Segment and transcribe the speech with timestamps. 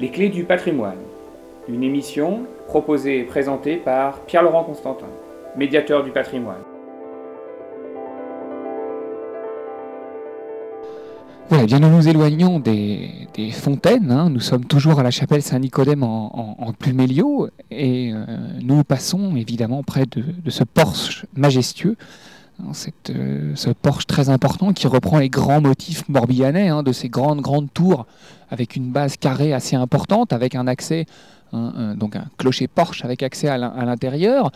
[0.00, 0.98] Les clés du patrimoine.
[1.68, 5.08] Une émission proposée et présentée par Pierre-Laurent Constantin,
[5.56, 6.62] médiateur du patrimoine.
[11.48, 13.10] Voilà, bien nous nous éloignons des,
[13.50, 14.12] fontaines.
[14.12, 14.30] Hein.
[14.30, 18.24] Nous sommes toujours à la chapelle Saint-Nicodème en, Pluméliau et euh,
[18.62, 21.96] nous passons évidemment près de, ce porche majestueux
[23.10, 27.40] euh, ce porche très important qui reprend les grands motifs morbihanais hein, de ces grandes
[27.40, 28.06] grandes tours
[28.50, 31.06] avec une base carrée assez importante, avec un accès,
[31.52, 34.50] hein, donc un clocher porche avec accès à l'intérieur,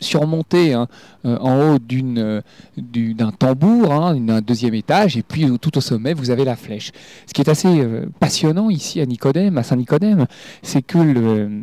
[0.00, 0.86] surmonté euh,
[1.24, 2.42] en haut d'une,
[2.76, 6.92] d'un tambour, d'un deuxième étage, et puis tout au sommet, vous avez la flèche.
[7.26, 10.26] Ce qui est assez euh, passionnant ici à Nicodème, à Saint-Nicodème,
[10.62, 11.62] c'est que le,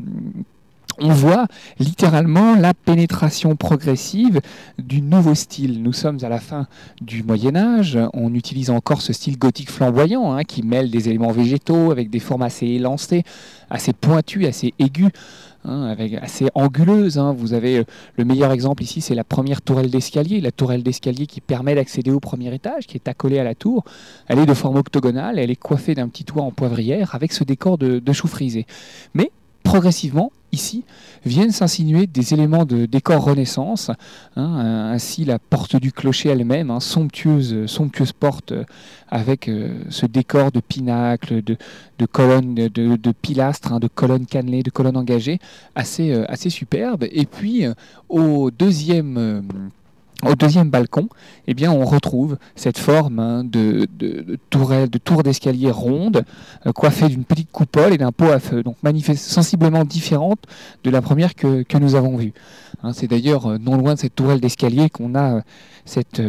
[0.99, 1.47] on voit
[1.79, 4.41] littéralement la pénétration progressive
[4.77, 5.81] du nouveau style.
[5.81, 6.67] Nous sommes à la fin
[7.01, 11.31] du Moyen Âge, on utilise encore ce style gothique flamboyant hein, qui mêle des éléments
[11.31, 13.23] végétaux avec des formes assez élancées,
[13.69, 15.11] assez pointues, assez aiguës.
[15.67, 17.17] Hein, avec assez anguleuses.
[17.17, 17.33] Hein.
[17.35, 17.83] Vous avez euh,
[18.17, 22.11] le meilleur exemple ici, c'est la première tourelle d'escalier, la tourelle d'escalier qui permet d'accéder
[22.11, 23.83] au premier étage, qui est accolée à la tour.
[24.27, 27.43] Elle est de forme octogonale, elle est coiffée d'un petit toit en poivrière avec ce
[27.43, 28.67] décor de, de chou frisé.
[29.15, 29.31] Mais
[29.65, 30.85] progressivement, ici,
[31.25, 33.91] viennent s'insinuer des éléments de décor Renaissance.
[34.37, 38.63] Hein, euh, ainsi, la porte du clocher elle-même, hein, somptueuse, somptueuse porte euh,
[39.09, 41.57] avec euh, ce décor de pinacle, de,
[42.05, 45.39] colonnes, de, pilastres, hein, de colonnes cannelées, de colonnes engagées,
[45.73, 47.05] assez, assez superbe.
[47.11, 47.65] Et puis,
[48.07, 49.71] au deuxième
[50.23, 51.09] au deuxième balcon,
[51.47, 53.87] eh bien, on retrouve cette forme hein, de,
[54.49, 56.23] tourelle, de tour d'escalier ronde,
[56.65, 58.77] euh, coiffée d'une petite coupole et d'un pot à feu, donc
[59.15, 60.39] sensiblement différente
[60.83, 62.33] de la première que, nous avons vue.
[62.83, 65.41] Hein, c'est d'ailleurs euh, non loin de cette tourelle d'escalier qu'on a euh,
[65.83, 66.21] cette,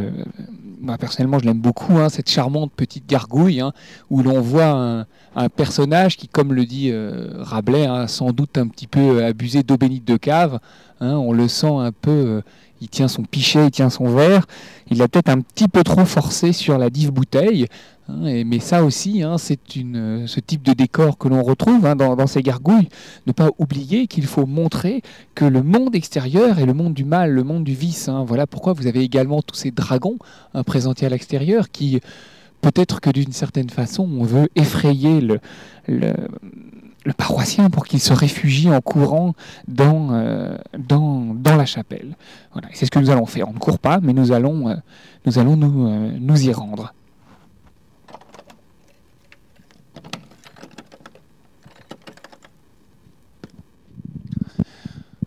[0.99, 3.63] personnellement je l'aime beaucoup, hein, cette charmante petite gargouille
[4.11, 6.93] où l'on voit un, personnage qui, comme le dit
[7.39, 10.59] Rabelais, sans doute un petit peu abusé d'eau bénite de cave.
[11.01, 12.43] on le sent un peu
[12.81, 14.47] il tient son pichet, il tient son verre,
[14.91, 17.67] il a peut-être un petit peu trop forcé sur la dive bouteille,
[18.09, 22.27] hein, mais ça aussi, hein, c'est ce type de décor que l'on retrouve hein, dans,
[22.27, 22.89] ces gargouilles.
[23.27, 25.03] Ne pas oublier qu'il faut montrer
[25.35, 28.09] que le monde extérieur est le monde du mal, le monde du vice.
[28.27, 30.19] Voilà pourquoi vous avez également tous ces dragons
[30.67, 32.01] présentés à l'extérieur qui,
[32.61, 35.41] peut-être que d'une certaine façon, on veut effrayer le
[37.13, 39.35] paroissien pour qu'il se réfugie en courant
[39.69, 42.17] dans, euh, dans, la chapelle.
[42.53, 42.69] Voilà.
[42.73, 43.49] C'est ce que nous allons faire.
[43.49, 44.75] On ne court pas, mais nous allons, euh,
[45.25, 46.93] nous, allons nous, euh, nous y rendre.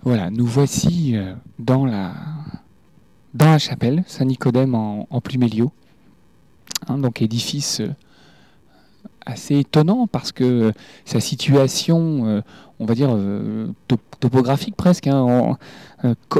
[0.03, 1.15] Voilà, nous voici
[1.59, 2.13] dans la,
[3.33, 5.71] dans la chapelle, Saint-Nicodème en, en Pluméliau,
[6.87, 7.81] hein, donc édifice
[9.29, 10.73] assez étonnant parce que
[11.05, 12.41] sa situation, euh,
[12.79, 13.67] on va dire, euh,
[14.19, 15.57] topographique presque, hein,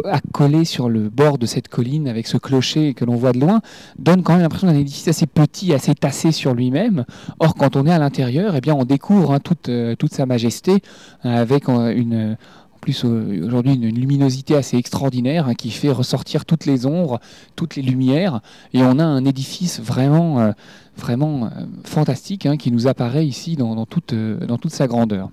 [0.05, 3.61] accolée sur le bord de cette colline avec ce clocher que l'on voit de loin,
[3.97, 7.05] donne quand même l'impression d'un édifice assez petit, assez tassé sur lui-même.
[7.39, 10.25] Or, quand on est à l'intérieur, eh bien, on découvre hein, toute, euh, toute sa
[10.25, 10.81] majesté
[11.23, 12.37] avec une
[12.79, 17.19] plus aujourd'hui une, luminosité assez extraordinaire hein, qui fait ressortir toutes les ombres,
[17.55, 18.41] toutes les lumières,
[18.73, 20.53] et on a un édifice vraiment
[20.99, 21.49] vraiment euh,
[21.83, 25.29] fantastique hein, qui nous apparaît ici dans, toute, euh, dans toute sa grandeur.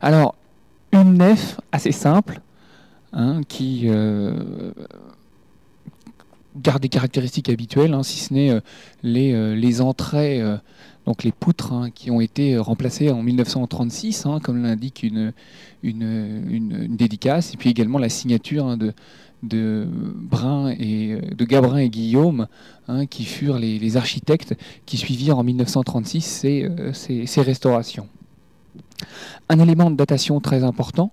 [0.00, 0.34] Alors,
[0.92, 2.40] une nef assez simple,
[3.12, 4.72] hein, qui euh,
[6.62, 8.60] garde des caractéristiques habituelles, hein, si ce n'est
[9.02, 10.42] les, les, entrées,
[11.06, 15.32] donc les poutres qui ont été remplacées en 1936, comme l'indique une,
[15.82, 18.92] dédicace, et puis également la signature de,
[19.42, 22.48] Brun et de Gabrin et Guillaume,
[22.88, 28.08] hein, qui furent les, architectes qui suivirent en 1936 euh, ces, restaurations.
[29.48, 31.12] Un élément de datation très important,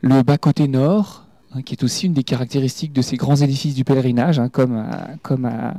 [0.00, 1.23] le bas-côté nord,
[1.54, 4.76] hein, qui est aussi une des caractéristiques de ces grands édifices du pèlerinage, hein, comme,
[4.76, 5.74] à, comme à,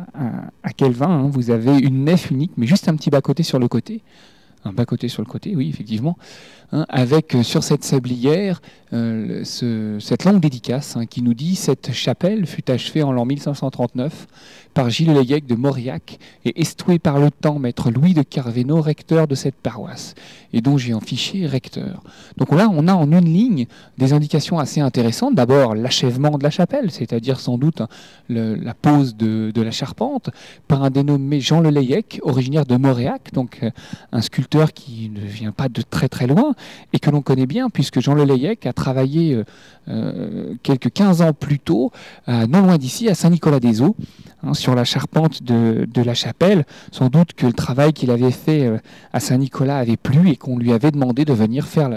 [0.63, 4.01] à, Kelvin, vous avez une nef unique, mais juste un petit bas-côté sur le côté,
[4.65, 6.17] un bas-côté sur le côté, oui, effectivement,
[6.89, 8.61] avec euh, sur cette sablière
[8.93, 9.43] euh,
[9.99, 14.27] cette longue dédicace hein, qui nous dit Cette chapelle fut achevée en l'an 1539
[14.73, 19.25] par Gilles Leguec de Mauriac et estouée par le temps maître Louis de Carveno, recteur
[19.25, 20.15] de cette paroisse,
[20.51, 22.03] et dont j'ai en fichier recteur.
[22.35, 25.33] Donc là, on a en une ligne des indications assez intéressantes.
[25.33, 27.87] D'abord, l'achèvement de la chapelle, c'est-à-dire sans doute hein,
[28.27, 30.29] la pose de, la charpente,
[30.67, 31.71] par un dénommé Jean Le
[32.23, 33.71] originaire de Mauriac, donc euh,
[34.11, 36.53] un sculpteur qui ne vient pas de très très loin
[36.93, 39.43] et que l'on connaît bien puisque Jean Leleyec a travaillé
[40.63, 41.91] quelques 15 ans plus tôt,
[42.27, 43.95] non loin d'ici, à Saint-Nicolas-des-Eaux,
[44.41, 46.65] hein, sur la charpente de, la chapelle.
[46.91, 48.67] Sans doute que le travail qu'il avait fait
[49.13, 51.89] à Saint-Nicolas avait plu et qu'on lui avait demandé de venir faire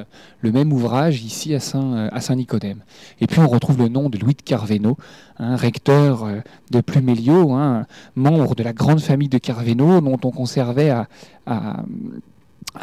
[0.43, 2.83] le, même ouvrage ici à Saint-Nicodème.
[3.21, 4.97] et puis on retrouve le nom de Louis de Carveno,
[5.39, 6.27] un recteur
[6.71, 11.07] de Pluméliau, hein, membre de la grande famille de Carveno, dont on conservait à,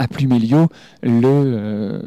[0.10, 0.68] Pluméliau
[1.06, 2.00] euh,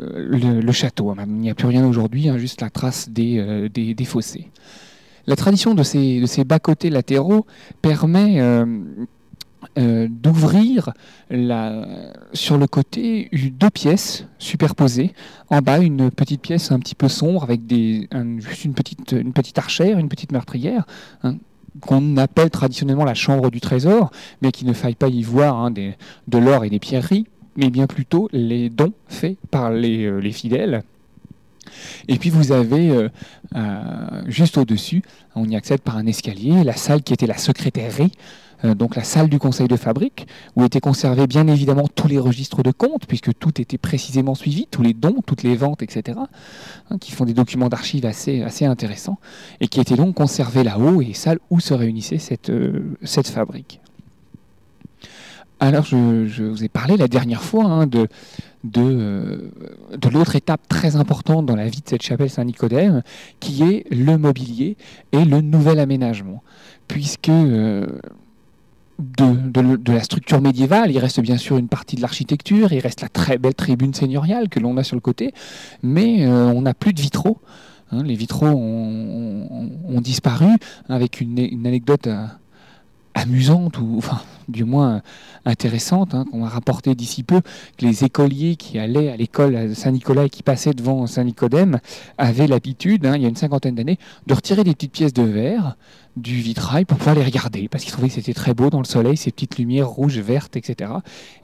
[0.60, 1.14] le, château.
[1.26, 4.48] Il n'y a plus rien aujourd'hui, hein, juste la trace euh, des, fossés.
[5.26, 7.46] La tradition de ces, bas-côtés latéraux
[7.80, 8.66] permet euh,
[10.08, 10.92] d'ouvrir
[12.32, 15.12] sur le côté deux pièces superposées.
[15.48, 20.08] En bas, une petite pièce un petit peu sombre avec juste une petite, archère, une
[20.08, 20.84] petite meurtrière,
[21.22, 21.36] hein,
[21.80, 24.10] qu'on appelle traditionnellement la chambre du trésor,
[24.42, 27.26] mais qu'il ne faille pas y voir hein, de l'or et des pierreries,
[27.58, 30.82] mais bien plutôt les dons faits par les, euh, fidèles.
[32.06, 33.08] Et puis vous avez euh,
[33.56, 35.02] euh, juste au-dessus,
[35.34, 38.12] on y accède par un escalier, la salle qui était la secrétairerie,
[38.64, 40.26] euh, donc la salle du conseil de fabrique,
[40.56, 44.66] où étaient conservés bien évidemment tous les registres de comptes, puisque tout était précisément suivi,
[44.70, 46.18] tous les dons, toutes les ventes, etc.,
[46.90, 49.18] hein, qui font des documents d'archives assez, intéressants,
[49.60, 53.80] et qui étaient donc conservés là-haut, et salle où se réunissait cette fabrique.
[55.60, 59.50] Alors, je, vous ai parlé la dernière fois hein, euh,
[59.96, 63.02] de l'autre étape très importante dans la vie de cette chapelle Saint-Nicodème,
[63.40, 64.76] qui est le mobilier
[65.12, 66.42] et le nouvel aménagement.
[66.86, 67.30] Puisque
[68.98, 70.90] de, la structure médiévale.
[70.90, 74.48] Il reste bien sûr une partie de l'architecture, il reste la très belle tribune seigneuriale
[74.48, 75.32] que l'on a sur le côté,
[75.82, 77.38] mais euh, on n'a plus de vitraux.
[77.90, 78.02] Hein.
[78.02, 80.48] les vitraux ont, disparu,
[80.88, 82.26] avec une, anecdote euh,
[83.18, 84.00] amusante, ou
[84.48, 85.02] du moins
[85.44, 87.40] intéressante, hein, qu'on a rapporté d'ici peu,
[87.76, 91.80] que les écoliers qui allaient à l'école Saint-Nicolas et qui passaient devant Saint-Nicodème
[92.16, 95.22] avaient l'habitude, hein, il y a une cinquantaine d'années, de retirer des petites pièces de
[95.22, 95.76] verre
[96.16, 98.84] du vitrail pour pouvoir les regarder, parce qu'ils trouvaient que c'était très beau dans le
[98.84, 100.90] soleil, ces petites lumières rouges, vertes, etc.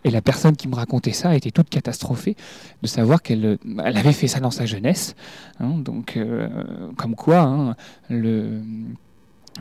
[0.03, 2.37] Et la personne qui me racontait ça était toute catastrophée
[2.83, 5.15] de savoir qu'elle elle avait fait ça dans sa jeunesse.
[5.61, 6.49] Hein, donc, euh,
[6.97, 7.77] comme quoi,
[8.09, 8.63] le,